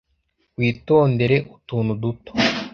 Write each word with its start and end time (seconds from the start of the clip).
witondere 0.57 1.37
utuntu 1.55 1.91
duto. 2.01 2.31